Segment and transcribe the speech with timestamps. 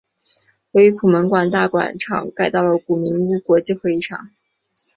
[0.71, 4.31] 由于普门馆大馆场地改到了名古屋国际会议场。